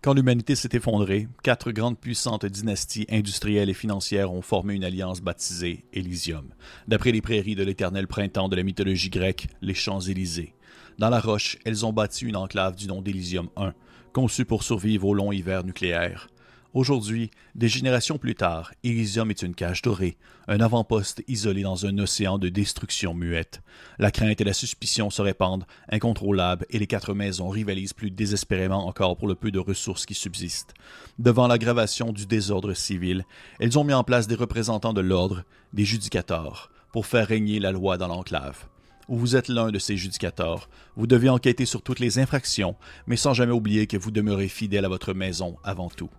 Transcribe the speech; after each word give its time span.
Quand 0.00 0.14
l'humanité 0.14 0.54
s'est 0.54 0.68
effondrée, 0.74 1.26
quatre 1.42 1.72
grandes 1.72 1.98
puissantes 1.98 2.46
dynasties 2.46 3.06
industrielles 3.10 3.68
et 3.68 3.74
financières 3.74 4.32
ont 4.32 4.42
formé 4.42 4.74
une 4.74 4.84
alliance 4.84 5.20
baptisée 5.20 5.86
Elysium, 5.92 6.50
d'après 6.86 7.10
les 7.10 7.20
prairies 7.20 7.56
de 7.56 7.64
l'éternel 7.64 8.06
printemps 8.06 8.48
de 8.48 8.54
la 8.54 8.62
mythologie 8.62 9.10
grecque, 9.10 9.48
les 9.60 9.74
Champs-Élysées. 9.74 10.54
Dans 10.98 11.10
la 11.10 11.18
roche, 11.18 11.58
elles 11.64 11.84
ont 11.84 11.92
bâti 11.92 12.26
une 12.26 12.36
enclave 12.36 12.76
du 12.76 12.86
nom 12.86 13.02
d'Elysium 13.02 13.48
I, 13.56 13.70
conçue 14.12 14.44
pour 14.44 14.62
survivre 14.62 15.08
au 15.08 15.14
long 15.14 15.32
hiver 15.32 15.64
nucléaire. 15.64 16.28
Aujourd'hui, 16.74 17.30
des 17.54 17.68
générations 17.68 18.18
plus 18.18 18.34
tard, 18.34 18.74
Elysium 18.84 19.30
est 19.30 19.40
une 19.40 19.54
cage 19.54 19.80
dorée, 19.80 20.18
un 20.48 20.60
avant-poste 20.60 21.22
isolé 21.26 21.62
dans 21.62 21.86
un 21.86 21.96
océan 21.96 22.36
de 22.36 22.50
destruction 22.50 23.14
muette. 23.14 23.62
La 23.98 24.10
crainte 24.10 24.42
et 24.42 24.44
la 24.44 24.52
suspicion 24.52 25.08
se 25.08 25.22
répandent, 25.22 25.64
incontrôlables, 25.90 26.66
et 26.68 26.78
les 26.78 26.86
quatre 26.86 27.14
maisons 27.14 27.48
rivalisent 27.48 27.94
plus 27.94 28.10
désespérément 28.10 28.86
encore 28.86 29.16
pour 29.16 29.28
le 29.28 29.34
peu 29.34 29.50
de 29.50 29.58
ressources 29.58 30.04
qui 30.04 30.12
subsistent. 30.12 30.74
Devant 31.18 31.46
l'aggravation 31.46 32.12
du 32.12 32.26
désordre 32.26 32.74
civil, 32.74 33.24
elles 33.60 33.78
ont 33.78 33.84
mis 33.84 33.94
en 33.94 34.04
place 34.04 34.26
des 34.26 34.34
représentants 34.34 34.92
de 34.92 35.00
l'ordre, 35.00 35.44
des 35.72 35.86
judicateurs, 35.86 36.70
pour 36.92 37.06
faire 37.06 37.28
régner 37.28 37.60
la 37.60 37.72
loi 37.72 37.96
dans 37.96 38.08
l'enclave 38.08 38.66
ou 39.08 39.16
vous 39.16 39.36
êtes 39.36 39.48
l'un 39.48 39.70
de 39.70 39.78
ces 39.78 39.96
judicateurs. 39.96 40.68
Vous 40.94 41.06
devez 41.06 41.30
enquêter 41.30 41.64
sur 41.64 41.80
toutes 41.80 41.98
les 41.98 42.18
infractions, 42.18 42.76
mais 43.06 43.16
sans 43.16 43.32
jamais 43.32 43.52
oublier 43.52 43.86
que 43.86 43.96
vous 43.96 44.10
demeurez 44.10 44.48
fidèle 44.48 44.84
à 44.84 44.88
votre 44.90 45.14
maison 45.14 45.56
avant 45.64 45.88
tout. 45.88 46.10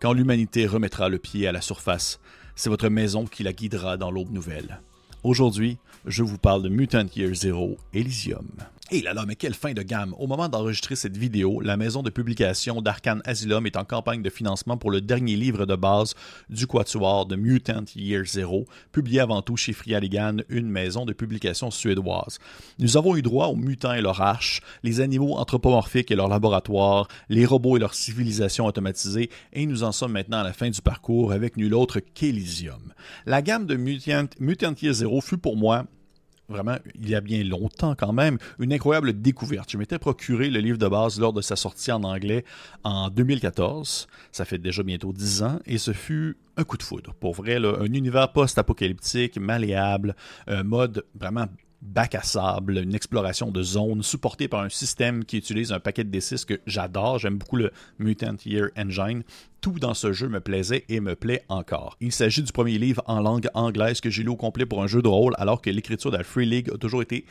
Quand 0.00 0.12
l'humanité 0.12 0.66
remettra 0.66 1.08
le 1.08 1.18
pied 1.18 1.46
à 1.46 1.52
la 1.52 1.60
surface, 1.60 2.20
c'est 2.56 2.70
votre 2.70 2.88
maison 2.88 3.24
qui 3.24 3.42
la 3.42 3.52
guidera 3.52 3.96
dans 3.96 4.10
l'aube 4.10 4.32
nouvelle. 4.32 4.80
Aujourd'hui, 5.22 5.78
je 6.06 6.22
vous 6.22 6.38
parle 6.38 6.62
de 6.62 6.68
Mutant 6.68 7.06
Year 7.16 7.34
Zero 7.34 7.78
Elysium. 7.94 8.46
Et 8.90 9.00
là 9.00 9.14
là, 9.14 9.24
mais 9.26 9.34
quelle 9.34 9.54
fin 9.54 9.72
de 9.72 9.80
gamme! 9.80 10.14
Au 10.18 10.26
moment 10.26 10.50
d'enregistrer 10.50 10.94
cette 10.94 11.16
vidéo, 11.16 11.62
la 11.62 11.78
maison 11.78 12.02
de 12.02 12.10
publication 12.10 12.82
d'Arkane 12.82 13.22
Asylum 13.24 13.64
est 13.64 13.78
en 13.78 13.84
campagne 13.86 14.20
de 14.20 14.28
financement 14.28 14.76
pour 14.76 14.90
le 14.90 15.00
dernier 15.00 15.36
livre 15.36 15.64
de 15.64 15.74
base 15.74 16.12
du 16.50 16.66
quatuor 16.66 17.24
de 17.24 17.34
Mutant 17.34 17.86
Year 17.96 18.26
Zero, 18.26 18.66
publié 18.92 19.20
avant 19.20 19.40
tout 19.40 19.56
chez 19.56 19.72
Frialigan, 19.72 20.36
une 20.50 20.68
maison 20.68 21.06
de 21.06 21.14
publication 21.14 21.70
suédoise. 21.70 22.38
Nous 22.78 22.98
avons 22.98 23.16
eu 23.16 23.22
droit 23.22 23.46
aux 23.46 23.56
mutants 23.56 23.94
et 23.94 24.02
leur 24.02 24.20
arche, 24.20 24.60
les 24.82 25.00
animaux 25.00 25.36
anthropomorphiques 25.36 26.10
et 26.10 26.16
leur 26.16 26.28
laboratoire, 26.28 27.08
les 27.30 27.46
robots 27.46 27.78
et 27.78 27.80
leur 27.80 27.94
civilisation 27.94 28.66
automatisée, 28.66 29.30
et 29.54 29.64
nous 29.64 29.82
en 29.82 29.92
sommes 29.92 30.12
maintenant 30.12 30.40
à 30.40 30.44
la 30.44 30.52
fin 30.52 30.68
du 30.68 30.82
parcours 30.82 31.32
avec 31.32 31.56
nul 31.56 31.72
autre 31.72 32.00
qu'Elysium. 32.00 32.92
La 33.24 33.40
gamme 33.40 33.64
de 33.64 33.76
Mutant, 33.76 34.26
Mutant 34.40 34.74
Year 34.82 34.92
Zero 34.92 35.22
fut 35.22 35.38
pour 35.38 35.56
moi 35.56 35.86
vraiment, 36.48 36.76
il 36.94 37.08
y 37.08 37.14
a 37.14 37.20
bien 37.20 37.42
longtemps 37.44 37.94
quand 37.94 38.12
même, 38.12 38.38
une 38.58 38.72
incroyable 38.72 39.20
découverte. 39.20 39.70
Je 39.70 39.78
m'étais 39.78 39.98
procuré 39.98 40.50
le 40.50 40.60
livre 40.60 40.78
de 40.78 40.88
base 40.88 41.18
lors 41.18 41.32
de 41.32 41.40
sa 41.40 41.56
sortie 41.56 41.92
en 41.92 42.02
anglais 42.02 42.44
en 42.82 43.08
2014. 43.10 44.06
Ça 44.32 44.44
fait 44.44 44.58
déjà 44.58 44.82
bientôt 44.82 45.12
dix 45.12 45.42
ans 45.42 45.58
et 45.66 45.78
ce 45.78 45.92
fut 45.92 46.36
un 46.56 46.64
coup 46.64 46.76
de 46.76 46.82
foudre. 46.82 47.14
Pour 47.14 47.34
vrai, 47.34 47.56
un 47.56 47.92
univers 47.92 48.32
post-apocalyptique, 48.32 49.38
malléable, 49.38 50.14
un 50.46 50.62
mode 50.62 51.04
vraiment 51.14 51.46
bac 51.84 52.14
à 52.14 52.22
sable, 52.22 52.78
une 52.78 52.94
exploration 52.94 53.50
de 53.50 53.62
zones 53.62 54.02
supportée 54.02 54.48
par 54.48 54.60
un 54.60 54.70
système 54.70 55.24
qui 55.24 55.36
utilise 55.36 55.70
un 55.70 55.80
paquet 55.80 56.02
de 56.02 56.18
D6 56.18 56.46
que 56.46 56.60
j'adore. 56.66 57.18
J'aime 57.18 57.36
beaucoup 57.36 57.56
le 57.56 57.72
Mutant 57.98 58.36
Year 58.46 58.70
Engine. 58.76 59.22
Tout 59.64 59.78
dans 59.78 59.94
ce 59.94 60.12
jeu 60.12 60.28
me 60.28 60.40
plaisait 60.40 60.84
et 60.90 61.00
me 61.00 61.16
plaît 61.16 61.42
encore. 61.48 61.96
Il 62.02 62.12
s'agit 62.12 62.42
du 62.42 62.52
premier 62.52 62.76
livre 62.76 63.02
en 63.06 63.22
langue 63.22 63.48
anglaise 63.54 64.02
que 64.02 64.10
j'ai 64.10 64.22
lu 64.22 64.28
au 64.28 64.36
complet 64.36 64.66
pour 64.66 64.82
un 64.82 64.86
jeu 64.86 65.00
de 65.00 65.08
rôle, 65.08 65.32
alors 65.38 65.62
que 65.62 65.70
l'écriture 65.70 66.10
de 66.10 66.18
la 66.18 66.22
Free 66.22 66.44
League 66.44 66.68
a 66.70 66.76
toujours 66.76 67.00
été 67.00 67.24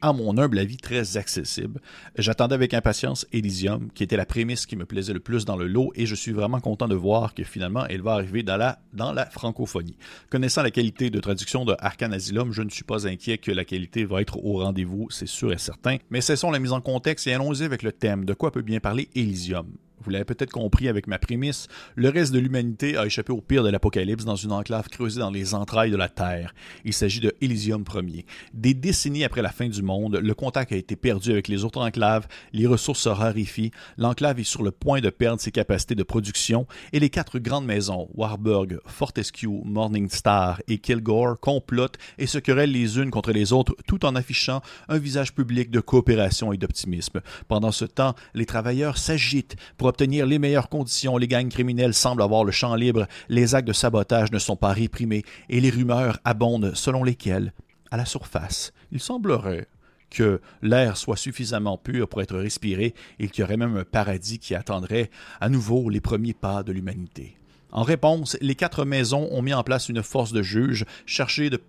à 0.00 0.12
mon 0.12 0.38
humble 0.38 0.60
avis, 0.60 0.76
très 0.76 1.16
accessible. 1.16 1.80
J'attendais 2.16 2.54
avec 2.54 2.74
impatience 2.74 3.26
Elysium, 3.32 3.90
qui 3.92 4.04
était 4.04 4.16
la 4.16 4.24
prémisse 4.24 4.66
qui 4.66 4.76
me 4.76 4.84
plaisait 4.84 5.12
le 5.12 5.18
plus 5.18 5.44
dans 5.44 5.56
le 5.56 5.66
lot, 5.66 5.90
et 5.96 6.06
je 6.06 6.14
suis 6.14 6.30
vraiment 6.30 6.60
content 6.60 6.86
de 6.86 6.94
voir 6.94 7.34
que 7.34 7.42
finalement, 7.42 7.84
elle 7.86 8.02
va 8.02 8.12
arriver 8.12 8.44
dans 8.44 8.56
la, 8.56 9.26
francophonie. 9.32 9.96
Connaissant 10.30 10.62
la 10.62 10.70
qualité 10.70 11.10
de 11.10 11.18
traduction 11.18 11.64
de 11.64 11.74
Arcane 11.80 12.12
Asylum, 12.12 12.52
je 12.52 12.62
ne 12.62 12.70
suis 12.70 12.84
pas 12.84 13.08
inquiet 13.08 13.38
que 13.38 13.50
la 13.50 13.64
qualité 13.64 14.04
va 14.04 14.20
être 14.20 14.38
au 14.44 14.58
rendez-vous, 14.58 15.08
c'est 15.10 15.26
sûr 15.26 15.52
et 15.52 15.58
certain. 15.58 15.96
Mais 16.08 16.20
cessons 16.20 16.52
la 16.52 16.60
mise 16.60 16.70
en 16.70 16.80
contexte 16.80 17.26
et 17.26 17.34
allons-y 17.34 17.64
avec 17.64 17.82
le 17.82 17.90
thème. 17.90 18.26
De 18.26 18.32
quoi 18.32 18.52
peut 18.52 18.62
bien 18.62 18.78
parler 18.78 19.08
Elysium? 19.16 19.66
Vous 20.02 20.10
l'avez 20.10 20.24
peut-être 20.24 20.52
compris 20.52 20.88
avec 20.88 21.06
ma 21.06 21.18
prémisse, 21.18 21.68
le 21.94 22.08
reste 22.08 22.32
de 22.32 22.38
l'humanité 22.38 22.96
a 22.96 23.06
échappé 23.06 23.32
au 23.32 23.40
pire 23.40 23.62
de 23.62 23.70
l'apocalypse 23.70 24.24
dans 24.24 24.36
une 24.36 24.52
enclave 24.52 24.88
creusée 24.88 25.20
dans 25.20 25.30
les 25.30 25.54
entrailles 25.54 25.90
de 25.90 25.96
la 25.96 26.08
Terre. 26.08 26.54
Il 26.84 26.92
s'agit 26.92 27.20
de 27.20 27.34
Elysium 27.40 27.84
Ier. 27.94 28.24
Des 28.54 28.74
décennies 28.74 29.24
après 29.24 29.42
la 29.42 29.50
fin 29.50 29.68
du 29.68 29.82
monde, 29.82 30.16
le 30.16 30.34
contact 30.34 30.72
a 30.72 30.76
été 30.76 30.96
perdu 30.96 31.32
avec 31.32 31.48
les 31.48 31.64
autres 31.64 31.80
enclaves, 31.80 32.26
les 32.52 32.66
ressources 32.66 33.00
se 33.00 33.08
raréfient, 33.08 33.70
l'enclave 33.98 34.40
est 34.40 34.44
sur 34.44 34.62
le 34.62 34.70
point 34.70 35.00
de 35.00 35.10
perdre 35.10 35.40
ses 35.40 35.52
capacités 35.52 35.94
de 35.94 36.02
production 36.02 36.66
et 36.92 37.00
les 37.00 37.10
quatre 37.10 37.38
grandes 37.38 37.66
maisons, 37.66 38.08
Warburg, 38.14 38.78
Fortescue, 38.86 39.48
Morningstar 39.64 40.60
et 40.68 40.78
Kilgore, 40.78 41.38
complotent 41.40 41.98
et 42.18 42.26
se 42.26 42.38
querellent 42.38 42.72
les 42.72 42.98
unes 42.98 43.10
contre 43.10 43.32
les 43.32 43.52
autres 43.52 43.76
tout 43.86 44.04
en 44.04 44.16
affichant 44.16 44.62
un 44.88 44.98
visage 44.98 45.34
public 45.34 45.70
de 45.70 45.80
coopération 45.80 46.52
et 46.52 46.56
d'optimisme. 46.56 47.20
Pendant 47.48 47.72
ce 47.72 47.84
temps, 47.84 48.14
les 48.34 48.46
travailleurs 48.46 48.98
s'agitent 48.98 49.56
obtenir 49.90 50.24
les 50.24 50.38
meilleures 50.38 50.68
conditions, 50.68 51.18
les 51.18 51.28
gangs 51.28 51.50
criminels 51.50 51.94
semblent 51.94 52.22
avoir 52.22 52.44
le 52.44 52.52
champ 52.52 52.74
libre, 52.74 53.06
les 53.28 53.54
actes 53.54 53.68
de 53.68 53.72
sabotage 53.72 54.32
ne 54.32 54.38
sont 54.38 54.56
pas 54.56 54.72
réprimés 54.72 55.24
et 55.48 55.60
les 55.60 55.70
rumeurs 55.70 56.18
abondent 56.24 56.72
selon 56.74 57.04
lesquelles, 57.04 57.52
à 57.90 57.96
la 57.96 58.06
surface, 58.06 58.72
il 58.92 59.00
semblerait 59.00 59.66
que 60.08 60.40
l'air 60.62 60.96
soit 60.96 61.16
suffisamment 61.16 61.76
pur 61.76 62.08
pour 62.08 62.22
être 62.22 62.36
respiré 62.36 62.94
et 63.18 63.28
qu'il 63.28 63.42
y 63.42 63.44
aurait 63.44 63.56
même 63.56 63.76
un 63.76 63.84
paradis 63.84 64.38
qui 64.38 64.54
attendrait 64.54 65.10
à 65.40 65.48
nouveau 65.48 65.88
les 65.88 66.00
premiers 66.00 66.34
pas 66.34 66.62
de 66.62 66.72
l'humanité. 66.72 67.36
En 67.72 67.82
réponse, 67.82 68.36
les 68.40 68.54
quatre 68.54 68.84
maisons 68.84 69.28
ont 69.30 69.42
mis 69.42 69.54
en 69.54 69.62
place 69.62 69.88
une 69.88 70.02
force 70.02 70.32
de 70.32 70.42
juges 70.42 70.84
chargée, 71.06 71.50
de, 71.50 71.60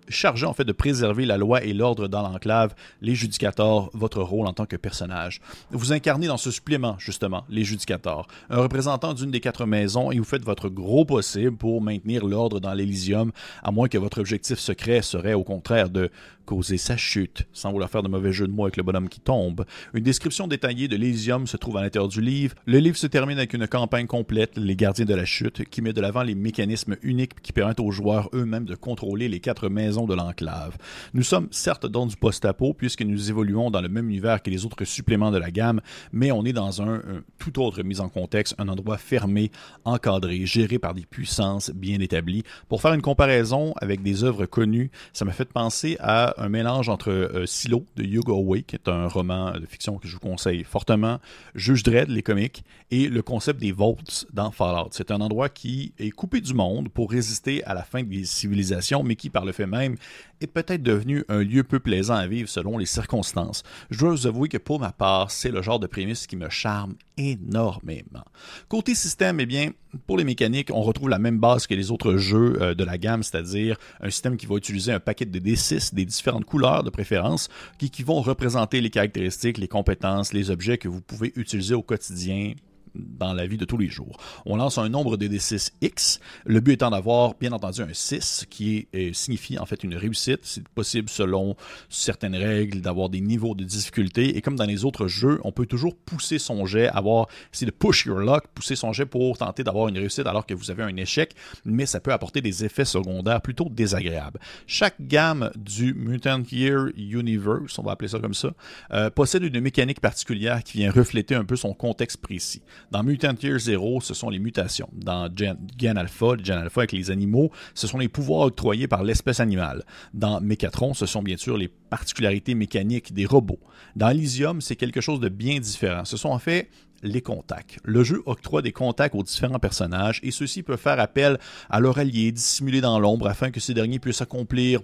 en 0.44 0.52
fait 0.52 0.64
de 0.64 0.72
préserver 0.72 1.26
la 1.26 1.36
loi 1.36 1.62
et 1.62 1.72
l'ordre 1.72 2.08
dans 2.08 2.22
l'enclave. 2.22 2.74
Les 3.00 3.14
judicateurs, 3.14 3.90
votre 3.92 4.20
rôle 4.22 4.46
en 4.46 4.52
tant 4.52 4.66
que 4.66 4.76
personnage. 4.76 5.40
Vous 5.70 5.92
incarnez 5.92 6.26
dans 6.26 6.36
ce 6.36 6.50
supplément, 6.50 6.96
justement, 6.98 7.44
les 7.48 7.64
judicateurs, 7.64 8.26
un 8.50 8.60
représentant 8.60 9.14
d'une 9.14 9.30
des 9.30 9.40
quatre 9.40 9.66
maisons 9.66 10.10
et 10.10 10.18
vous 10.18 10.24
faites 10.24 10.44
votre 10.44 10.68
gros 10.68 11.04
possible 11.04 11.56
pour 11.56 11.80
maintenir 11.80 12.24
l'ordre 12.26 12.60
dans 12.60 12.74
l'Elysium, 12.74 13.32
à 13.62 13.70
moins 13.70 13.88
que 13.88 13.98
votre 13.98 14.20
objectif 14.20 14.58
secret 14.58 15.02
serait 15.02 15.34
au 15.34 15.44
contraire 15.44 15.90
de 15.90 16.10
causer 16.44 16.76
sa 16.76 16.96
chute, 16.96 17.46
sans 17.52 17.72
vouloir 17.72 17.90
faire 17.90 18.02
de 18.02 18.08
mauvais 18.08 18.32
jeu 18.32 18.46
de 18.46 18.52
mots 18.52 18.64
avec 18.64 18.76
le 18.76 18.82
bonhomme 18.82 19.08
qui 19.08 19.20
tombe. 19.20 19.64
Une 19.94 20.04
description 20.04 20.48
détaillée 20.48 20.88
de 20.88 20.96
l'Elysium 20.96 21.46
se 21.46 21.56
trouve 21.56 21.76
à 21.76 21.82
l'intérieur 21.82 22.08
du 22.08 22.20
livre. 22.20 22.54
Le 22.66 22.78
livre 22.78 22.96
se 22.96 23.06
termine 23.06 23.38
avec 23.38 23.54
une 23.54 23.66
campagne 23.66 24.06
complète, 24.06 24.56
Les 24.56 24.76
Gardiens 24.76 25.04
de 25.04 25.14
la 25.14 25.24
Chute, 25.24 25.64
qui 25.68 25.82
met 25.82 25.92
de 25.92 26.00
l'avant 26.00 26.22
les 26.22 26.34
mécanismes 26.34 26.96
uniques 27.02 27.40
qui 27.42 27.52
permettent 27.52 27.80
aux 27.80 27.90
joueurs 27.90 28.28
eux-mêmes 28.34 28.64
de 28.64 28.74
contrôler 28.74 29.28
les 29.28 29.40
quatre 29.40 29.68
maisons 29.68 30.06
de 30.06 30.14
l'enclave. 30.14 30.76
Nous 31.14 31.22
sommes 31.22 31.48
certes 31.50 31.86
dans 31.86 32.06
du 32.06 32.16
post-apo 32.16 32.74
puisque 32.74 33.02
nous 33.02 33.30
évoluons 33.30 33.70
dans 33.70 33.80
le 33.80 33.88
même 33.88 34.08
univers 34.08 34.42
que 34.42 34.50
les 34.50 34.64
autres 34.66 34.84
suppléments 34.84 35.30
de 35.30 35.38
la 35.38 35.50
gamme, 35.50 35.80
mais 36.12 36.32
on 36.32 36.44
est 36.44 36.52
dans 36.52 36.82
un, 36.82 37.02
tout 37.38 37.60
autre 37.60 37.82
mise 37.82 38.00
en 38.00 38.08
contexte, 38.08 38.54
un 38.58 38.68
endroit 38.68 38.98
fermé, 38.98 39.50
encadré, 39.84 40.46
géré 40.46 40.78
par 40.78 40.94
des 40.94 41.06
puissances 41.06 41.70
bien 41.70 42.00
établies. 42.00 42.42
Pour 42.68 42.80
faire 42.80 42.92
une 42.92 43.02
comparaison 43.02 43.74
avec 43.76 44.02
des 44.02 44.24
œuvres 44.24 44.46
connues, 44.46 44.90
ça 45.12 45.24
m'a 45.24 45.32
fait 45.32 45.44
penser 45.44 45.96
à 46.00 46.31
un 46.38 46.48
mélange 46.48 46.88
entre 46.88 47.10
euh, 47.10 47.46
Silo 47.46 47.86
de 47.96 48.02
Hugo 48.02 48.34
Away, 48.34 48.62
qui 48.62 48.76
est 48.76 48.88
un 48.88 49.06
roman 49.06 49.52
de 49.52 49.66
fiction 49.66 49.98
que 49.98 50.08
je 50.08 50.14
vous 50.14 50.20
conseille 50.20 50.64
fortement, 50.64 51.18
Juge 51.54 51.82
Dredd, 51.82 52.08
les 52.08 52.22
comics, 52.22 52.64
et 52.90 53.08
le 53.08 53.22
concept 53.22 53.60
des 53.60 53.72
Vaults 53.72 54.26
dans 54.32 54.50
Fallout. 54.50 54.88
C'est 54.92 55.10
un 55.10 55.20
endroit 55.20 55.48
qui 55.48 55.94
est 55.98 56.10
coupé 56.10 56.40
du 56.40 56.54
monde 56.54 56.88
pour 56.88 57.10
résister 57.10 57.64
à 57.64 57.74
la 57.74 57.82
fin 57.82 58.02
des 58.02 58.24
civilisations, 58.24 59.02
mais 59.02 59.16
qui, 59.16 59.30
par 59.30 59.44
le 59.44 59.52
fait 59.52 59.66
même, 59.66 59.96
est 60.40 60.46
peut-être 60.46 60.82
devenu 60.82 61.24
un 61.28 61.42
lieu 61.42 61.62
peu 61.62 61.80
plaisant 61.80 62.14
à 62.14 62.26
vivre 62.26 62.48
selon 62.48 62.78
les 62.78 62.86
circonstances. 62.86 63.62
Je 63.90 63.98
dois 63.98 64.10
vous 64.10 64.26
avouer 64.26 64.48
que 64.48 64.58
pour 64.58 64.80
ma 64.80 64.92
part, 64.92 65.30
c'est 65.30 65.50
le 65.50 65.62
genre 65.62 65.78
de 65.78 65.86
prémisse 65.86 66.26
qui 66.26 66.36
me 66.36 66.48
charme 66.48 66.94
énormément. 67.16 68.24
Côté 68.68 68.94
système, 68.94 69.40
eh 69.40 69.46
bien, 69.46 69.70
pour 70.06 70.16
les 70.16 70.24
mécaniques, 70.24 70.70
on 70.72 70.82
retrouve 70.82 71.08
la 71.08 71.18
même 71.18 71.38
base 71.38 71.66
que 71.66 71.74
les 71.74 71.90
autres 71.90 72.16
jeux 72.16 72.60
euh, 72.60 72.74
de 72.74 72.84
la 72.84 72.98
gamme, 72.98 73.22
c'est-à-dire 73.22 73.76
un 74.00 74.10
système 74.10 74.36
qui 74.36 74.46
va 74.46 74.56
utiliser 74.56 74.92
un 74.92 75.00
paquet 75.00 75.24
de 75.24 75.38
D6 75.38 75.94
des 75.94 76.04
différentes 76.04 76.44
couleurs 76.44 76.82
de 76.82 76.90
préférence 76.90 77.48
qui, 77.78 77.90
qui 77.90 78.02
vont 78.02 78.20
représenter 78.22 78.80
les 78.80 78.90
caractéristiques, 78.90 79.58
les 79.58 79.68
compétences, 79.68 80.32
les 80.32 80.50
objets 80.50 80.78
que 80.78 80.88
vous 80.88 81.00
pouvez 81.00 81.32
utiliser 81.36 81.74
au 81.74 81.82
quotidien 81.82 82.54
dans 82.94 83.32
la 83.32 83.46
vie 83.46 83.56
de 83.56 83.64
tous 83.64 83.78
les 83.78 83.88
jours. 83.88 84.18
On 84.46 84.56
lance 84.56 84.78
un 84.78 84.88
nombre 84.88 85.16
de 85.16 85.26
D6X, 85.26 86.20
le 86.44 86.60
but 86.60 86.74
étant 86.74 86.90
d'avoir 86.90 87.34
bien 87.34 87.52
entendu 87.52 87.82
un 87.82 87.92
6 87.92 88.46
qui 88.50 88.88
est, 88.92 89.12
signifie 89.14 89.58
en 89.58 89.66
fait 89.66 89.84
une 89.84 89.94
réussite. 89.94 90.40
C'est 90.42 90.66
possible 90.68 91.08
selon 91.08 91.56
certaines 91.88 92.36
règles 92.36 92.80
d'avoir 92.80 93.08
des 93.08 93.20
niveaux 93.20 93.54
de 93.54 93.64
difficulté 93.64 94.36
et 94.36 94.40
comme 94.40 94.56
dans 94.56 94.64
les 94.64 94.84
autres 94.84 95.06
jeux, 95.06 95.40
on 95.44 95.52
peut 95.52 95.66
toujours 95.66 95.96
pousser 95.96 96.38
son 96.38 96.66
jet, 96.66 96.88
avoir, 96.88 97.28
c'est 97.52 97.66
de 97.66 97.70
push 97.70 98.06
your 98.06 98.18
luck, 98.18 98.44
pousser 98.54 98.76
son 98.76 98.92
jet 98.92 99.06
pour 99.06 99.38
tenter 99.38 99.64
d'avoir 99.64 99.88
une 99.88 99.98
réussite 99.98 100.26
alors 100.26 100.46
que 100.46 100.54
vous 100.54 100.70
avez 100.70 100.82
un 100.82 100.96
échec, 100.96 101.34
mais 101.64 101.86
ça 101.86 102.00
peut 102.00 102.12
apporter 102.12 102.40
des 102.40 102.64
effets 102.64 102.84
secondaires 102.84 103.40
plutôt 103.40 103.68
désagréables. 103.70 104.38
Chaque 104.66 104.96
gamme 105.00 105.50
du 105.56 105.94
Mutant 105.94 106.42
Year 106.50 106.86
Universe, 106.96 107.78
on 107.78 107.82
va 107.82 107.92
appeler 107.92 108.08
ça 108.08 108.18
comme 108.18 108.34
ça, 108.34 108.52
euh, 108.92 109.10
possède 109.10 109.42
une 109.42 109.60
mécanique 109.60 110.00
particulière 110.00 110.62
qui 110.62 110.78
vient 110.78 110.90
refléter 110.90 111.34
un 111.34 111.44
peu 111.44 111.56
son 111.56 111.74
contexte 111.74 112.18
précis. 112.18 112.62
Dans 112.92 113.02
Mutant 113.02 113.32
Year 113.42 113.58
Zero, 113.58 114.02
ce 114.02 114.12
sont 114.12 114.28
les 114.28 114.38
mutations. 114.38 114.90
Dans 114.92 115.26
Gen, 115.34 115.96
Alpha, 115.96 116.36
Gen 116.42 116.58
Alpha 116.58 116.82
avec 116.82 116.92
les 116.92 117.10
animaux, 117.10 117.50
ce 117.72 117.86
sont 117.86 117.96
les 117.96 118.08
pouvoirs 118.08 118.42
octroyés 118.42 118.86
par 118.86 119.02
l'espèce 119.02 119.40
animale. 119.40 119.82
Dans 120.12 120.42
Mécatron, 120.42 120.92
ce 120.92 121.06
sont 121.06 121.22
bien 121.22 121.38
sûr 121.38 121.56
les 121.56 121.68
particularités 121.68 122.54
mécaniques 122.54 123.14
des 123.14 123.24
robots. 123.24 123.60
Dans 123.96 124.10
Elysium, 124.10 124.60
c'est 124.60 124.76
quelque 124.76 125.00
chose 125.00 125.20
de 125.20 125.30
bien 125.30 125.58
différent. 125.58 126.04
Ce 126.04 126.18
sont 126.18 126.28
en 126.28 126.38
fait 126.38 126.68
les 127.02 127.22
contacts. 127.22 127.78
Le 127.82 128.04
jeu 128.04 128.22
octroie 128.26 128.60
des 128.60 128.72
contacts 128.72 129.14
aux 129.14 129.22
différents 129.22 129.58
personnages 129.58 130.20
et 130.22 130.30
ceux-ci 130.30 130.62
peuvent 130.62 130.78
faire 130.78 131.00
appel 131.00 131.38
à 131.70 131.80
leur 131.80 131.96
allié 131.96 132.30
dissimulé 132.30 132.82
dans 132.82 133.00
l'ombre 133.00 133.26
afin 133.26 133.50
que 133.50 133.58
ces 133.58 133.72
derniers 133.72 134.00
puissent 134.00 134.20
accomplir 134.20 134.80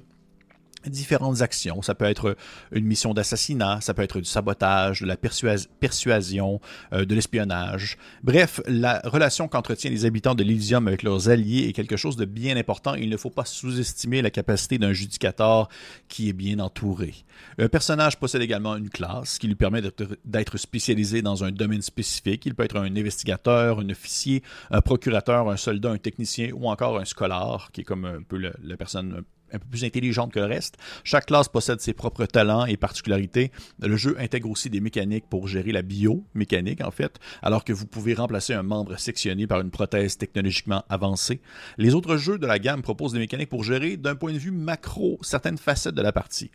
différentes 0.89 1.43
actions. 1.43 1.83
Ça 1.83 1.95
peut 1.95 2.05
être 2.05 2.37
une 2.73 2.85
mission 2.85 3.15
d'assassinat, 3.15 3.81
ça 3.81 3.95
peut 3.95 4.03
être 4.03 4.19
du 4.19 4.25
sabotage, 4.25 5.03
de 5.03 5.07
la 5.07 5.17
persuasion, 5.17 6.61
euh, 6.93 7.05
de 7.05 7.15
l'espionnage. 7.15 7.97
Bref, 8.23 8.61
la 8.67 9.01
relation 9.05 9.49
qu'entretiennent 9.49 9.93
les 9.93 10.05
habitants 10.05 10.35
de 10.35 10.43
l'Elysium 10.43 10.89
avec 10.89 11.03
leurs 11.03 11.29
alliés 11.29 11.67
est 11.69 11.73
quelque 11.73 11.97
chose 11.97 12.17
de 12.17 12.25
bien 12.25 12.57
important. 12.57 12.95
Il 12.95 13.11
ne 13.11 13.17
faut 13.17 13.31
pas 13.31 13.45
sous-estimer 13.45 14.23
la 14.23 14.31
capacité 14.31 14.79
d'un 14.79 14.93
judicateur 14.93 15.69
qui 16.09 16.29
est 16.29 16.33
bien 16.33 16.59
entouré. 16.59 17.15
Un 17.59 17.69
personnage 17.69 18.19
possède 18.19 18.43
également 18.43 18.77
une 18.77 18.91
classe 18.91 19.39
qui 19.39 19.47
lui 19.47 19.55
permet 19.55 19.83
d'être 20.25 20.57
spécialisé 20.57 21.23
dans 21.23 21.45
un 21.45 21.53
domaine 21.53 21.83
spécifique. 21.83 22.47
Il 22.47 22.55
peut 22.55 22.65
être 22.65 22.77
un 22.77 22.97
investigateur, 22.97 23.81
un 23.81 23.91
officier, 23.91 24.43
un 24.71 24.81
procurateur, 24.81 25.49
un 25.49 25.57
soldat, 25.57 25.91
un 25.91 25.99
technicien 25.99 26.51
ou 26.53 26.69
encore 26.69 26.99
un 26.99 27.05
scolaire, 27.05 27.71
qui 27.73 27.83
est 27.83 27.85
comme 27.85 28.05
un 28.05 28.23
peu 28.23 28.39
la 28.39 28.77
personne 28.77 29.23
un 29.53 29.59
peu 29.59 29.67
plus 29.69 29.85
intelligente 29.85 30.33
que 30.33 30.39
le 30.39 30.47
reste. 30.47 30.77
Chaque 31.05 31.27
classe 31.27 31.49
possède 31.49 31.81
ses 31.81 31.93
propres 31.93 32.27
talents 32.27 32.67
et 32.67 32.77
particularités. 32.77 33.51
Le 33.81 33.97
jeu 33.97 34.17
intègre 34.19 34.51
aussi 34.51 34.71
des 34.71 34.81
mécaniques 34.81 35.27
pour 35.29 35.49
gérer 35.49 35.73
la 35.73 35.83
biomécanique, 35.83 36.81
en 36.83 36.91
fait, 36.91 37.19
alors 37.43 37.65
que 37.65 37.73
vous 37.73 37.87
pouvez 37.87 38.15
remplacer 38.15 38.55
un 38.55 38.63
membre 38.63 38.99
sectionné 38.99 39.47
par 39.47 39.61
une 39.61 39.71
prothèse 39.71 40.17
technologiquement 40.19 40.85
avancée. 40.89 41.41
Les 41.77 41.95
autres 41.95 42.17
jeux 42.17 42.39
de 42.39 42.47
la 42.47 42.59
gamme 42.59 42.83
proposent 42.83 43.13
des 43.13 43.19
mécaniques 43.19 43.49
pour 43.49 43.65
gérer, 43.65 43.97
d'un 43.97 44.15
point 44.15 44.33
de 44.33 44.39
vue 44.39 44.51
macro, 44.51 45.19
certaines 45.23 45.59
facettes 45.59 45.95
de 45.95 46.03
la 46.03 46.13
partie. 46.13 46.51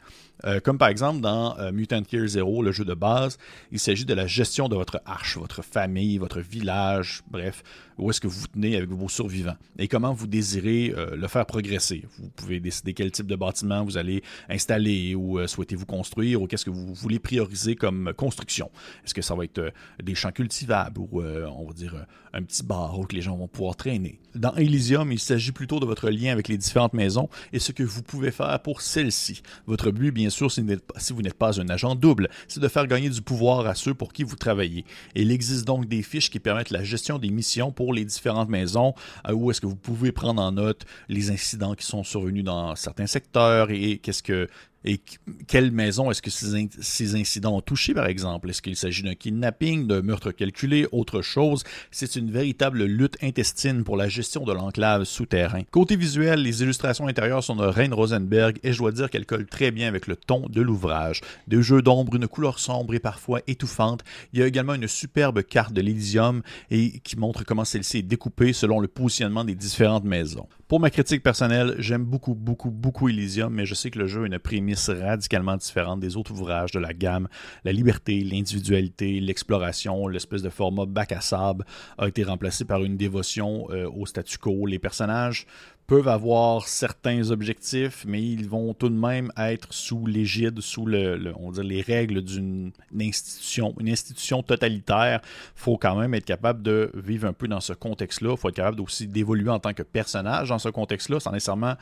Euh, 0.46 0.60
comme 0.60 0.78
par 0.78 0.90
exemple 0.90 1.22
dans 1.22 1.58
euh, 1.60 1.72
Mutant 1.72 2.02
Year 2.12 2.28
Zero, 2.28 2.64
le 2.64 2.72
jeu 2.72 2.86
de 2.86 2.94
base, 2.94 3.38
il 3.72 3.80
s'agit 3.80 4.06
de 4.06 4.14
la 4.14 4.28
gestion 4.28 4.68
de 4.68 4.76
votre 4.76 5.02
arche, 5.06 5.38
votre 5.38 5.62
famille, 5.62 6.18
votre 6.18 6.42
village, 6.42 7.24
bref, 7.30 7.64
où 7.98 8.10
est-ce 8.10 8.20
que 8.20 8.28
vous 8.28 8.48
tenez 8.48 8.76
avec 8.76 8.90
vos 8.90 9.10
survivants 9.10 9.56
et 9.78 9.88
comment 9.88 10.14
vous 10.14 10.28
désirez 10.28 10.94
euh, 10.96 11.16
le 11.16 11.28
faire 11.28 11.46
progresser. 11.46 12.06
Vous 12.18 12.30
pouvez 12.30 12.60
décider 12.60 12.83
quel 12.92 13.12
type 13.12 13.28
de 13.28 13.36
bâtiment 13.36 13.84
vous 13.84 13.98
allez 13.98 14.24
installer 14.50 15.16
ou 15.16 15.46
souhaitez-vous 15.48 15.86
construire 15.86 16.42
ou 16.42 16.48
qu'est-ce 16.48 16.66
que 16.66 16.70
vous 16.70 16.94
voulez 16.94 17.20
prioriser 17.20 17.76
comme 17.76 18.14
construction. 18.18 18.70
Est-ce 19.06 19.14
que 19.14 19.22
ça 19.22 19.36
va 19.36 19.46
être 19.46 19.72
des 20.02 20.16
champs 20.16 20.32
cultivables 20.32 21.00
ou 21.00 21.22
on 21.22 21.66
va 21.66 21.74
dire 21.74 22.06
un 22.34 22.44
petit 22.44 22.64
bar 22.64 23.00
où 23.00 23.06
les 23.12 23.22
gens 23.22 23.38
vont 23.38 23.48
pouvoir 23.48 23.76
traîner? 23.76 24.20
Dans 24.36 24.56
Elysium, 24.56 25.12
il 25.12 25.20
s'agit 25.20 25.52
plutôt 25.52 25.80
de 25.80 25.86
votre 25.86 26.10
lien 26.10 26.32
avec 26.32 26.48
les 26.48 26.58
différentes 26.58 26.94
maisons 26.94 27.30
et 27.52 27.60
ce 27.60 27.72
que 27.72 27.84
vous 27.84 28.02
pouvez 28.02 28.32
faire 28.32 28.60
pour 28.62 28.82
celles-ci. 28.82 29.42
Votre 29.68 29.92
but, 29.92 30.12
bien 30.12 30.30
sûr, 30.30 30.52
si 30.52 30.62
vous 30.62 31.22
n'êtes 31.22 31.36
pas 31.36 31.62
un 31.62 31.70
agent 31.70 31.96
double, 31.96 32.30
c'est 32.48 32.60
de 32.60 32.68
faire 32.68 32.88
gagner 32.88 33.10
du 33.10 33.22
pouvoir 33.22 33.66
à 33.68 33.76
ceux 33.76 33.94
pour 33.94 34.12
qui 34.12 34.24
vous 34.24 34.36
travaillez. 34.36 34.86
Il 35.16 35.32
existe 35.32 35.66
donc 35.66 35.88
des 35.88 36.02
fiches 36.02 36.30
qui 36.30 36.40
permettent 36.40 36.72
la 36.72 36.84
gestion 36.84 37.20
des 37.20 37.30
missions 37.30 37.72
pour 37.72 37.94
les 37.94 38.06
différentes 38.06 38.50
maisons, 38.50 38.94
euh, 39.28 39.34
où 39.34 39.52
est-ce 39.52 39.62
que 39.62 39.68
vous 39.68 39.76
pouvez 39.76 40.12
prendre 40.12 40.42
en 40.42 40.52
note 40.52 40.86
les 41.10 41.32
incidents 41.32 41.76
qui 41.76 41.86
sont 41.86 42.04
survenus 42.04 42.44
dans 42.44 42.73
certains 42.76 43.08
secteurs 43.08 43.72
et 43.72 43.98
qu'est-ce 43.98 44.24
que 44.24 44.48
et 44.86 45.00
quelle 45.48 45.72
maison 45.72 46.12
est-ce 46.12 46.22
que 46.22 46.30
ces, 46.30 47.16
incidents 47.16 47.58
ont 47.58 47.62
touché, 47.62 47.94
par 47.94 48.08
exemple? 48.08 48.50
Est-ce 48.50 48.62
qu'il 48.62 48.76
s'agit 48.76 49.04
d'un 49.04 49.16
kidnapping, 49.16 49.88
d'un 49.88 50.02
meurtre 50.02 50.32
calculé, 50.32 50.88
autre 50.92 51.22
chose? 51.22 51.64
C'est 51.92 52.16
une 52.16 52.32
véritable 52.32 52.84
lutte 52.84 53.18
intestine 53.22 53.84
pour 53.84 53.96
la 53.96 54.10
gestion 54.10 54.44
de 54.44 54.52
l'enclave 54.52 55.06
souterrain. 55.06 55.62
Côté 55.72 55.96
visuel, 55.96 56.42
les 56.42 56.64
illustrations 56.64 57.08
intérieures 57.08 57.44
sont 57.44 57.56
de 57.56 57.66
Reine 57.66 57.94
Rosenberg 57.94 58.60
et 58.64 58.74
je 58.74 58.80
dois 58.80 58.92
dire 58.92 59.10
qu'elles 59.10 59.26
collent 59.26 59.48
très 59.48 59.72
bien 59.72 59.88
avec 59.88 60.08
le 60.08 60.16
ton 60.16 60.48
de 60.50 60.62
l'ouvrage. 60.62 61.22
Des 61.48 61.62
jeux 61.62 61.82
d'ombre, 61.82 62.16
une 62.16 62.28
couleur 62.28 62.60
sombre 62.60 62.94
et 62.94 63.00
parfois 63.00 63.42
étouffante. 63.48 64.04
Il 64.34 64.40
y 64.40 64.44
a 64.44 64.48
également 64.48 64.74
une 64.74 64.88
superbe 64.88 65.44
carte 65.44 65.74
de 65.74 65.82
l'Elysium 65.82 66.42
et 66.72 67.00
qui 67.00 67.18
montre 67.18 67.46
comment 67.46 67.66
celle-ci 67.66 68.00
est 68.00 68.04
découpée 68.04 68.54
selon 68.54 68.80
le 68.80 68.88
positionnement 68.88 69.46
des 69.46 69.56
différentes 69.56 70.04
maisons. 70.04 70.48
Pour 70.68 70.80
ma 70.80 70.90
critique 70.90 71.24
personnelle, 71.24 71.76
j'aime 71.78 72.04
beaucoup, 72.04 72.34
beaucoup, 72.34 72.72
beaucoup 72.72 73.08
Elysium, 73.08 73.54
mais 73.54 73.66
je 73.66 73.76
sais 73.76 73.92
que 73.92 74.00
le 74.00 74.08
jeu 74.08 74.24
a 74.24 74.26
une 74.26 74.40
prémisse 74.40 74.73
radicalement 74.76 75.58
différente 75.58 76.00
des 76.00 76.18
autres 76.18 76.32
ouvrages 76.32 76.72
de 76.72 76.80
la 76.80 76.94
gamme. 76.94 77.28
La 77.64 77.72
liberté, 77.72 78.24
l'individualité, 78.24 79.20
l'exploration, 79.20 80.08
l'espèce 80.08 80.42
de 80.42 80.50
format 80.50 80.86
bac 80.86 81.12
à 81.12 81.22
sable 81.22 81.66
a 81.98 82.08
été 82.08 82.24
remplacé 82.24 82.66
par 82.66 82.84
une 82.84 82.98
dévotion 82.98 83.68
euh, 83.72 83.90
au 83.90 84.06
statu 84.06 84.38
quo. 84.38 84.66
Les 84.66 84.80
personnages 84.80 85.46
peuvent 85.88 86.08
avoir 86.08 86.68
certains 86.68 87.30
objectifs, 87.32 88.06
mais 88.08 88.22
ils 88.22 88.48
vont 88.48 88.74
tout 88.74 88.90
de 88.90 88.96
même 88.96 89.32
être 89.38 89.74
sous 89.74 90.06
l'égide, 90.06 90.60
sous 90.62 90.86
le, 90.86 91.34
on 91.38 91.52
les 91.52 91.82
règles 91.82 92.22
d'une 92.22 92.72
institution, 93.00 93.76
une 93.80 93.90
institution 93.90 94.44
totalitaire. 94.44 95.22
Faut 95.56 95.78
quand 95.78 95.96
même 95.96 96.14
être 96.14 96.26
capable 96.26 96.62
de 96.62 96.92
vivre 96.96 97.28
un 97.28 97.34
peu 97.34 97.48
dans 97.48 97.60
ce 97.60 97.74
contexte-là. 97.74 98.38
Faut 98.38 98.50
être 98.50 98.56
capable 98.56 98.82
aussi 98.82 99.08
d'évoluer 99.08 99.50
en 99.50 99.60
tant 99.60 99.74
que 99.74 99.84
personnage 99.84 100.50
dans 100.50 100.60
ce 100.60 100.70
contexte-là, 100.70 101.20
sans 101.20 101.32
nécessairement 101.32 101.76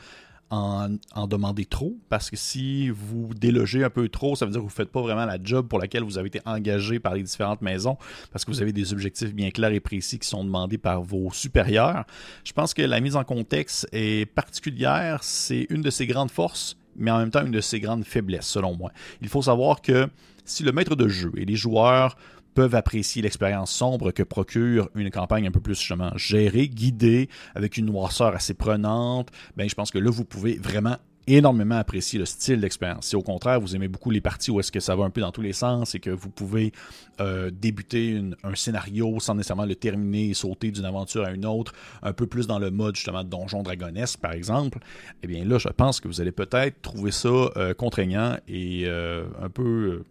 en, 0.52 1.26
demander 1.26 1.64
trop, 1.64 1.96
parce 2.10 2.30
que 2.30 2.36
si 2.36 2.90
vous 2.90 3.30
délogez 3.34 3.84
un 3.84 3.90
peu 3.90 4.10
trop, 4.10 4.36
ça 4.36 4.44
veut 4.44 4.52
dire 4.52 4.60
que 4.60 4.66
vous 4.66 4.70
ne 4.70 4.74
faites 4.74 4.90
pas 4.90 5.00
vraiment 5.00 5.24
la 5.24 5.38
job 5.42 5.66
pour 5.66 5.78
laquelle 5.78 6.02
vous 6.02 6.18
avez 6.18 6.28
été 6.28 6.40
engagé 6.44 7.00
par 7.00 7.14
les 7.14 7.22
différentes 7.22 7.62
maisons, 7.62 7.96
parce 8.30 8.44
que 8.44 8.50
vous 8.50 8.60
avez 8.60 8.74
des 8.74 8.92
objectifs 8.92 9.34
bien 9.34 9.50
clairs 9.50 9.72
et 9.72 9.80
précis 9.80 10.18
qui 10.18 10.28
sont 10.28 10.44
demandés 10.44 10.76
par 10.76 11.02
vos 11.02 11.32
supérieurs. 11.32 12.04
Je 12.44 12.52
pense 12.52 12.74
que 12.74 12.82
la 12.82 13.00
mise 13.00 13.16
en 13.16 13.24
contexte 13.24 13.88
est 13.92 14.26
particulière, 14.26 15.24
c'est 15.24 15.66
une 15.70 15.80
de 15.80 15.88
ses 15.88 16.06
grandes 16.06 16.30
forces, 16.30 16.76
mais 16.96 17.10
en 17.10 17.18
même 17.18 17.30
temps 17.30 17.46
une 17.46 17.52
de 17.52 17.62
ses 17.62 17.80
grandes 17.80 18.04
faiblesses, 18.04 18.46
selon 18.46 18.76
moi. 18.76 18.92
Il 19.22 19.28
faut 19.28 19.42
savoir 19.42 19.80
que 19.80 20.06
si 20.44 20.64
le 20.64 20.72
maître 20.72 20.96
de 20.96 21.08
jeu 21.08 21.32
et 21.38 21.46
les 21.46 21.56
joueurs 21.56 22.18
peuvent 22.54 22.74
apprécier 22.74 23.22
l'expérience 23.22 23.70
sombre 23.70 24.10
que 24.10 24.22
procure 24.22 24.88
une 24.94 25.10
campagne 25.10 25.46
un 25.46 25.50
peu 25.50 25.60
plus 25.60 25.78
justement 25.78 26.12
gérée, 26.16 26.68
guidée, 26.68 27.28
avec 27.54 27.76
une 27.76 27.86
noirceur 27.86 28.34
assez 28.34 28.54
prenante, 28.54 29.30
ben 29.56 29.68
je 29.68 29.74
pense 29.74 29.90
que 29.90 29.98
là, 29.98 30.10
vous 30.10 30.24
pouvez 30.24 30.58
vraiment 30.58 30.96
énormément 31.26 31.76
apprécier 31.76 32.18
le 32.18 32.24
style 32.24 32.60
d'expérience. 32.60 33.06
Si 33.06 33.16
au 33.16 33.22
contraire, 33.22 33.60
vous 33.60 33.76
aimez 33.76 33.88
beaucoup 33.88 34.10
les 34.10 34.20
parties 34.20 34.50
où 34.50 34.60
est-ce 34.60 34.72
que 34.72 34.80
ça 34.80 34.96
va 34.96 35.04
un 35.04 35.10
peu 35.10 35.20
dans 35.20 35.30
tous 35.30 35.42
les 35.42 35.52
sens 35.52 35.94
et 35.94 36.00
que 36.00 36.10
vous 36.10 36.30
pouvez 36.30 36.72
euh, 37.20 37.50
débuter 37.50 38.20
un 38.42 38.54
scénario 38.54 39.20
sans 39.20 39.34
nécessairement 39.34 39.64
le 39.64 39.76
terminer 39.76 40.30
et 40.30 40.34
sauter 40.34 40.70
d'une 40.70 40.84
aventure 40.84 41.24
à 41.24 41.30
une 41.30 41.46
autre, 41.46 41.72
un 42.02 42.12
peu 42.12 42.26
plus 42.26 42.46
dans 42.46 42.58
le 42.58 42.70
mode 42.70 42.96
justement 42.96 43.22
de 43.22 43.28
donjon 43.28 43.62
dragonesque 43.62 44.18
par 44.20 44.32
exemple, 44.32 44.78
eh 45.22 45.26
bien 45.26 45.44
là, 45.44 45.58
je 45.58 45.68
pense 45.68 46.00
que 46.00 46.08
vous 46.08 46.20
allez 46.20 46.32
peut-être 46.32 46.80
trouver 46.82 47.12
ça 47.12 47.28
euh, 47.28 47.74
contraignant 47.74 48.36
et 48.48 48.84
euh, 48.86 49.24
un 49.40 49.48
peu 49.48 50.02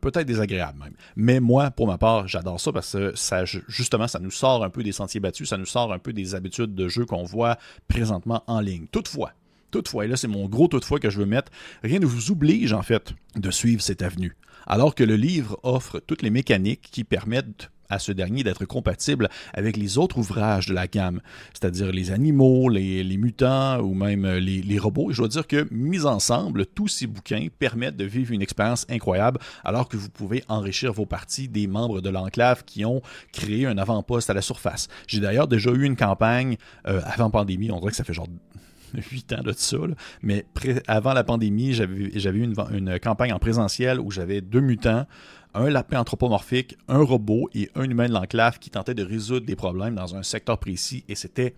peut-être 0.00 0.26
désagréable 0.26 0.78
même. 0.78 0.94
Mais 1.16 1.40
moi, 1.40 1.70
pour 1.70 1.86
ma 1.86 1.98
part, 1.98 2.28
j'adore 2.28 2.60
ça 2.60 2.72
parce 2.72 2.92
que 2.92 3.14
ça, 3.14 3.44
justement, 3.44 4.08
ça 4.08 4.18
nous 4.18 4.30
sort 4.30 4.64
un 4.64 4.70
peu 4.70 4.82
des 4.82 4.92
sentiers 4.92 5.20
battus, 5.20 5.48
ça 5.48 5.58
nous 5.58 5.66
sort 5.66 5.92
un 5.92 5.98
peu 5.98 6.12
des 6.12 6.34
habitudes 6.34 6.74
de 6.74 6.88
jeu 6.88 7.04
qu'on 7.04 7.24
voit 7.24 7.58
présentement 7.88 8.44
en 8.46 8.60
ligne. 8.60 8.86
Toutefois, 8.90 9.32
toutefois, 9.70 10.04
et 10.04 10.08
là 10.08 10.16
c'est 10.16 10.28
mon 10.28 10.48
gros 10.48 10.68
toutefois 10.68 10.98
que 10.98 11.10
je 11.10 11.18
veux 11.18 11.26
mettre, 11.26 11.50
rien 11.82 11.98
ne 11.98 12.06
vous 12.06 12.30
oblige 12.30 12.72
en 12.72 12.82
fait 12.82 13.14
de 13.34 13.50
suivre 13.50 13.82
cette 13.82 14.02
avenue. 14.02 14.36
Alors 14.66 14.94
que 14.94 15.04
le 15.04 15.16
livre 15.16 15.58
offre 15.62 16.00
toutes 16.00 16.22
les 16.22 16.30
mécaniques 16.30 16.88
qui 16.90 17.04
permettent 17.04 17.70
à 17.88 17.98
ce 17.98 18.12
dernier 18.12 18.42
d'être 18.42 18.64
compatible 18.64 19.28
avec 19.54 19.76
les 19.76 19.98
autres 19.98 20.18
ouvrages 20.18 20.66
de 20.66 20.74
la 20.74 20.86
gamme, 20.86 21.20
c'est-à-dire 21.52 21.92
les 21.92 22.10
animaux, 22.10 22.68
les, 22.68 23.16
mutants 23.16 23.80
ou 23.80 23.94
même 23.94 24.24
euh, 24.24 24.38
les, 24.38 24.78
robots. 24.78 25.10
je 25.10 25.18
dois 25.18 25.28
dire 25.28 25.46
que, 25.46 25.66
mis 25.70 26.04
ensemble, 26.04 26.66
tous 26.66 26.88
ces 26.88 27.06
bouquins 27.06 27.46
permettent 27.58 27.96
de 27.96 28.04
vivre 28.04 28.32
une 28.32 28.42
expérience 28.42 28.86
incroyable 28.90 29.40
alors 29.64 29.88
que 29.88 29.96
vous 29.96 30.10
pouvez 30.10 30.44
enrichir 30.48 30.92
vos 30.92 31.06
parties 31.06 31.48
des 31.48 31.66
membres 31.66 32.00
de 32.00 32.10
l'enclave 32.10 32.64
qui 32.64 32.84
ont 32.84 33.00
créé 33.32 33.66
un 33.66 33.78
avant-poste 33.78 34.30
à 34.30 34.34
la 34.34 34.42
surface. 34.42 34.88
J'ai 35.06 35.20
d'ailleurs 35.20 35.48
déjà 35.48 35.70
eu 35.70 35.84
une 35.84 35.96
campagne 35.96 36.56
euh, 36.86 37.00
avant 37.04 37.30
pandémie, 37.30 37.70
on 37.70 37.78
dirait 37.78 37.90
que 37.90 37.96
ça 37.96 38.04
fait 38.04 38.12
genre 38.12 38.28
8 39.10 39.32
ans 39.34 39.42
de 39.42 39.52
ça, 39.52 39.76
mais 40.22 40.46
avant 40.86 41.12
la 41.12 41.24
pandémie, 41.24 41.72
j'avais 41.72 42.38
eu 42.38 42.42
une, 42.72 42.98
campagne 43.00 43.32
en 43.32 43.38
présentiel 43.38 44.00
où 44.00 44.10
j'avais 44.10 44.40
deux 44.40 44.60
mutants, 44.60 45.06
un 45.54 45.70
lapin 45.70 46.00
anthropomorphique, 46.00 46.76
un 46.88 47.02
robot 47.02 47.48
et 47.54 47.70
un 47.74 47.84
humain 47.84 48.08
de 48.08 48.12
l'enclave 48.12 48.58
qui 48.58 48.70
tentait 48.70 48.94
de 48.94 49.04
résoudre 49.04 49.46
des 49.46 49.56
problèmes 49.56 49.94
dans 49.94 50.14
un 50.14 50.22
secteur 50.22 50.58
précis 50.58 51.04
et 51.08 51.14
c'était 51.14 51.54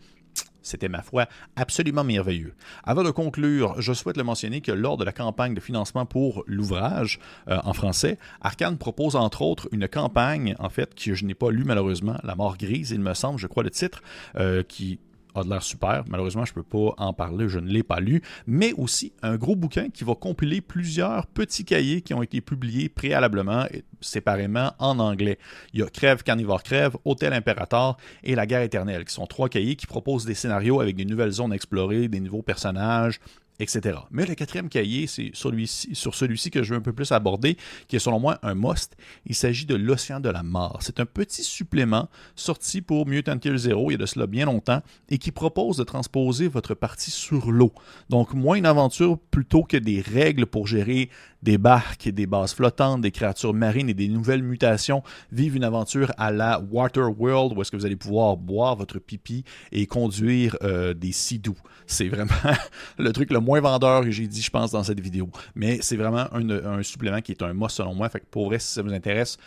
c'était, 0.68 0.88
ma 0.88 1.02
foi, 1.02 1.26
absolument 1.57 2.04
merveilleux. 2.04 2.54
Avant 2.85 3.02
de 3.02 3.11
conclure, 3.11 3.80
je 3.80 3.95
souhaite 3.95 4.18
le 4.18 4.25
mentionner 4.25 4.61
que 4.61 4.71
lors 4.71 4.99
de 4.99 5.04
la 5.04 5.12
campagne 5.12 5.54
de 5.54 5.61
financement 5.61 6.04
pour 6.04 6.45
l'ouvrage 6.47 7.21
euh, 7.49 7.59
en 7.64 7.73
français, 7.73 8.18
Arkane 8.42 8.76
propose 8.76 9.16
entre 9.16 9.42
autres 9.42 9.68
une 9.73 9.88
campagne, 9.88 10.54
en 10.59 10.68
fait, 10.68 10.95
que 10.95 11.14
je 11.14 11.25
n'ai 11.25 11.35
pas 11.35 11.50
lu 11.50 11.64
malheureusement, 11.64 12.16
La 12.23 12.35
mort 12.35 12.59
grise, 12.59 12.90
il 12.90 13.00
me 13.00 13.14
semble, 13.14 13.38
je 13.38 13.47
crois 13.47 13.62
le 13.62 13.71
titre, 13.71 14.02
euh, 14.37 14.62
qui 14.62 14.99
de 15.45 15.50
l'air 15.50 15.62
super. 15.62 16.04
Malheureusement, 16.09 16.45
je 16.45 16.52
ne 16.52 16.54
peux 16.54 16.62
pas 16.62 16.95
en 16.99 17.12
parler, 17.12 17.49
je 17.49 17.59
ne 17.59 17.68
l'ai 17.68 17.83
pas 17.83 18.00
lu. 18.00 18.23
Mais 18.47 18.73
aussi 18.75 19.12
un 19.23 19.37
gros 19.37 19.57
bouquin 19.57 19.88
qui 19.90 20.04
va 20.04 20.14
compiler 20.14 20.61
plusieurs 20.61 21.26
petits 21.26 21.64
cahiers 21.64 22.02
qui 22.02 22.14
ont 22.14 22.23
été 22.23 22.40
publiés 22.40 22.88
préalablement, 22.88 23.66
séparément 24.00 24.73
en 24.78 24.99
anglais. 24.99 25.38
Il 25.73 25.80
y 25.80 25.83
a 25.83 25.87
Crève, 25.87 26.23
Carnivore 26.23 26.62
Crève, 26.62 26.97
Hôtel 27.04 27.33
Impérator 27.33 27.97
et 28.23 28.35
La 28.35 28.47
guerre 28.47 28.62
éternelle, 28.62 29.04
qui 29.04 29.14
sont 29.14 29.26
trois 29.26 29.49
cahiers 29.49 29.76
qui 29.76 29.87
proposent 29.87 30.25
des 30.25 30.35
scénarios 30.35 30.80
avec 30.80 30.97
des 30.97 31.04
nouvelles 31.04 31.33
zones 31.33 31.52
explorées, 31.52 32.09
des 32.09 32.21
nouveaux 32.21 32.42
personnages, 32.42 33.21
etc. 33.60 33.98
Mais 34.10 34.26
le 34.26 34.34
quatrième 34.34 34.68
cahier, 34.68 35.06
c'est 35.06 35.30
sur, 35.34 35.52
sur 35.92 36.14
celui-ci 36.14 36.50
que 36.50 36.62
je 36.62 36.70
veux 36.70 36.78
un 36.78 36.82
peu 36.82 36.92
plus 36.92 37.12
aborder, 37.12 37.56
qui 37.88 37.96
est 37.96 38.00
selon 38.00 38.20
moi 38.20 38.38
un 38.42 38.54
must. 38.54 38.96
Il 39.26 39.34
s'agit 39.34 39.66
de 39.66 39.74
l'Océan 39.74 40.20
de 40.20 40.28
la 40.28 40.42
mort. 40.42 40.78
C'est 40.80 41.00
un 41.00 41.06
petit 41.06 41.42
supplément 41.42 42.08
sorti 42.34 42.80
pour 42.80 43.06
Mutant 43.06 43.38
Year 43.44 43.56
Zero 43.56 43.90
il 43.90 43.94
y 43.94 43.96
a 43.96 43.98
de 43.98 44.06
cela 44.06 44.26
bien 44.26 44.46
longtemps 44.46 44.82
et 45.08 45.18
qui 45.18 45.32
propose 45.32 45.76
de 45.76 45.84
transposer 45.84 46.48
votre 46.48 46.74
partie 46.74 47.10
sur 47.10 47.50
l'eau. 47.50 47.72
Donc, 48.08 48.34
moins 48.34 48.56
une 48.56 48.66
aventure 48.66 49.18
plutôt 49.30 49.62
que 49.62 49.76
des 49.76 50.00
règles 50.00 50.46
pour 50.46 50.66
gérer 50.66 51.10
des 51.42 51.58
barques 51.58 52.08
des 52.08 52.26
bases 52.26 52.52
flottantes, 52.52 53.00
des 53.00 53.10
créatures 53.10 53.54
marines 53.54 53.88
et 53.88 53.94
des 53.94 54.08
nouvelles 54.08 54.42
mutations. 54.42 55.02
Vive 55.32 55.56
une 55.56 55.64
aventure 55.64 56.12
à 56.18 56.30
la 56.30 56.60
Water 56.70 57.08
World 57.18 57.56
où 57.56 57.62
est-ce 57.62 57.70
que 57.70 57.76
vous 57.76 57.86
allez 57.86 57.96
pouvoir 57.96 58.36
boire 58.36 58.76
votre 58.76 58.98
pipi 58.98 59.44
et 59.72 59.86
conduire 59.86 60.56
euh, 60.62 60.94
des 60.94 61.12
sidous. 61.12 61.56
C'est 61.86 62.08
vraiment 62.08 62.30
le 62.98 63.12
truc 63.12 63.30
le 63.32 63.40
moins 63.40 63.48
vendeur 63.57 64.02
que 64.02 64.11
j'ai 64.11 64.26
dit, 64.26 64.43
je 64.43 64.50
pense, 64.50 64.73
dans 64.73 64.83
cette 64.83 65.00
vidéo. 65.00 65.31
Mais 65.55 65.78
c'est 65.81 65.97
vraiment 65.97 66.26
un, 66.33 66.83
supplément 66.83 67.21
qui 67.21 67.33
est 67.33 67.43
un 67.43 67.55
must 67.55 67.76
selon 67.76 67.95
moi. 67.95 68.09
Fait 68.09 68.21
que 68.21 68.26
pour 68.31 68.47
vrai, 68.47 68.59
si 68.59 68.73
ça 68.73 68.83
vous 68.83 68.93
intéresse, 68.93 69.38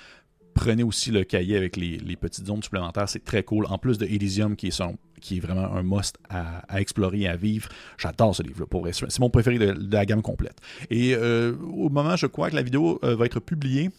prenez 0.54 0.84
aussi 0.84 1.12
le 1.12 1.24
cahier 1.24 1.58
avec 1.58 1.76
les, 1.78 2.16
petites 2.16 2.48
zones 2.48 2.64
supplémentaires. 2.64 3.08
C'est 3.08 3.24
très 3.24 3.44
cool. 3.44 3.66
En 3.68 3.78
plus 3.78 3.98
de 3.98 4.06
Elysium, 4.06 4.56
qui 4.56 4.68
est, 4.68 4.84
qui 5.20 5.38
est 5.38 5.40
vraiment 5.40 5.74
un 5.74 5.84
must 5.84 6.18
à, 6.30 6.80
explorer 6.80 7.22
et 7.22 7.28
à 7.28 7.36
vivre. 7.36 7.70
J'adore 7.98 8.36
ce 8.36 8.44
livre 8.44 8.66
pour. 8.66 8.88
C'est 8.92 9.20
mon 9.20 9.30
préféré 9.30 9.58
de, 9.58 9.76
la 9.92 10.06
gamme 10.06 10.22
complète. 10.22 10.58
Et 10.90 11.16
euh, 11.16 11.56
au 11.74 11.90
moment, 11.90 12.16
je 12.16 12.28
crois 12.28 12.50
que 12.50 12.56
la 12.56 12.64
vidéo 12.64 13.00
euh, 13.04 13.16
va 13.16 13.26
être 13.26 13.40
publiée, 13.40 13.92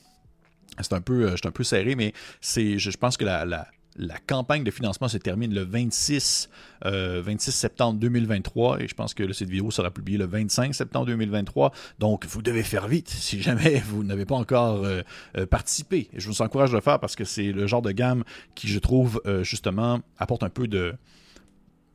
c'est 0.81 0.93
un 0.93 1.01
peu, 1.01 1.31
euh, 1.31 1.37
un 1.45 1.51
peu 1.51 1.65
serré, 1.65 1.95
mais 1.95 2.13
c'est, 2.41 2.79
je, 2.79 2.91
pense 2.97 3.17
que 3.17 3.25
la 3.25 3.67
campagne 4.27 4.65
de 4.65 4.71
financement 4.71 5.09
se 5.09 5.19
termine 5.19 5.55
le 5.55 5.63
26, 5.63 6.49
26 6.85 6.85
euh, 6.85 7.53
septembre 7.53 7.99
2023 8.01 8.81
et 8.81 8.89
je 8.89 8.95
pense 8.95 9.15
que 9.15 9.33
cette 9.33 9.49
vidéo 9.49 9.71
sera 9.71 9.91
publiée 9.91 10.19
le 10.19 10.27
25 10.27 10.75
septembre 10.75 11.07
2023. 11.07 11.73
Donc, 11.99 12.27
vous 12.27 12.43
devez 12.43 12.63
faire 12.63 12.89
vite 12.89 13.09
si 13.11 13.43
jamais 13.43 13.81
vous 13.81 14.05
n'avez 14.05 14.25
pas 14.25 14.37
encore 14.37 14.85
euh, 14.85 15.03
euh, 15.37 15.47
participé. 15.47 16.09
je 16.15 16.27
vous 16.29 16.43
encourage 16.43 16.71
de 16.71 16.77
le 16.77 16.81
faire 16.81 17.01
parce 17.01 17.17
que 17.17 17.25
c'est 17.25 17.53
le 17.53 17.67
genre 17.67 17.83
de 17.83 17.93
gamme 17.93 18.25
qui, 18.55 18.69
je 18.69 18.79
trouve, 18.79 19.21
justement, 19.43 20.01
apporte 20.19 20.43
un 20.43 20.49
peu 20.49 20.67
de 20.67 20.97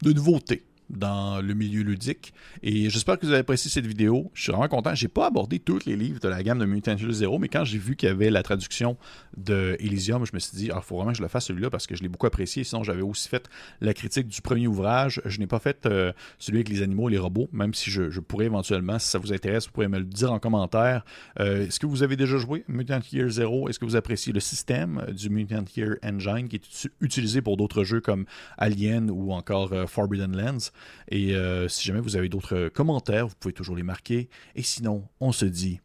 nouveauté 0.04 0.67
dans 0.90 1.42
le 1.42 1.54
milieu 1.54 1.82
ludique. 1.82 2.34
Et 2.64 2.90
j'espère 2.90 3.18
que 3.18 3.26
vous 3.26 3.32
avez 3.32 3.42
apprécié 3.42 3.70
cette 3.70 3.86
vidéo. 3.86 4.32
Je 4.34 4.44
suis 4.44 4.52
vraiment 4.52 4.68
content. 4.68 4.96
J'ai 4.96 5.08
pas 5.08 5.28
abordé 5.28 5.60
tous 5.60 5.86
les 5.86 5.96
livres 5.96 6.20
de 6.20 6.28
la 6.28 6.42
gamme 6.44 6.60
de 6.60 6.66
Mutant 6.66 6.96
Year 6.96 7.12
Zero, 7.12 7.40
mais 7.40 7.50
quand 7.50 7.64
j'ai 7.64 7.78
vu 7.78 7.96
qu'il 7.96 8.10
y 8.10 8.12
avait 8.12 8.30
la 8.30 8.44
traduction 8.44 8.98
de 9.36 9.76
Elysium, 9.80 10.26
je 10.26 10.32
me 10.34 10.40
suis 10.40 10.58
dit, 10.58 10.66
il 10.66 10.72
ah, 10.72 10.82
faut 10.82 10.96
vraiment 10.96 11.12
que 11.12 11.18
je 11.18 11.22
le 11.22 11.28
fasse 11.28 11.46
celui-là 11.46 11.70
parce 11.70 11.88
que 11.88 11.96
je 11.96 12.04
l'ai 12.04 12.10
beaucoup 12.10 12.28
apprécié. 12.28 12.64
Sinon, 12.64 12.84
j'avais 12.84 13.02
aussi 13.02 13.28
fait 13.28 13.50
la 13.82 13.94
critique 13.94 14.28
du 14.28 14.42
premier 14.42 14.68
ouvrage. 14.68 15.22
Je 15.26 15.40
n'ai 15.40 15.48
pas 15.48 15.60
fait 15.60 15.86
euh, 15.86 16.12
celui 16.40 16.60
avec 16.60 16.70
les 16.70 16.82
animaux 16.82 17.10
et 17.10 17.12
les 17.12 17.18
robots, 17.18 17.50
même 17.52 17.74
si 17.74 17.92
je, 17.92 18.20
pourrais 18.20 18.46
éventuellement, 18.46 19.00
si 19.00 19.10
ça 19.10 19.20
vous 19.20 19.34
intéresse, 19.34 19.66
vous 19.66 19.72
pourrez 19.72 19.88
me 19.88 20.00
le 20.00 20.06
dire 20.06 20.32
en 20.32 20.40
commentaire. 20.40 21.04
Euh, 21.40 21.68
est-ce 21.68 21.80
que 21.80 21.86
vous 21.86 22.04
avez 22.04 22.16
déjà 22.16 22.38
joué 22.38 22.64
Mutant 22.68 23.00
Year 23.12 23.30
Zero? 23.30 23.70
Est-ce 23.70 23.80
que 23.80 23.86
vous 23.86 23.96
appréciez 23.96 24.34
le 24.34 24.40
système 24.40 25.06
du 25.12 25.30
Mutant 25.30 25.66
Year 25.76 25.96
Engine 26.04 26.48
qui 26.48 26.58
est 26.58 26.90
utilisé 27.02 27.42
pour 27.42 27.58
d'autres 27.58 27.84
jeux 27.84 28.02
comme 28.02 28.26
Alien 28.58 29.10
ou 29.12 29.32
encore 29.32 29.74
euh, 29.74 29.86
Forbidden 29.86 30.36
Lands? 30.36 30.72
Et 31.10 31.36
euh, 31.36 31.68
si 31.68 31.86
jamais 31.86 32.00
vous 32.00 32.16
avez 32.16 32.30
d'autres 32.30 32.70
commentaires, 32.70 33.28
vous 33.28 33.36
pouvez 33.40 33.54
toujours 33.54 33.76
les 33.76 33.84
marquer. 33.84 34.30
Et 34.56 34.64
sinon, 34.64 35.08
on 35.20 35.32
se 35.32 35.46
dit 35.46 35.80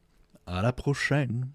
à 0.46 0.62
la 0.62 0.72
prochaine. 0.72 1.48